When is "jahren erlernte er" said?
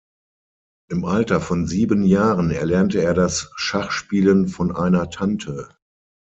2.01-3.13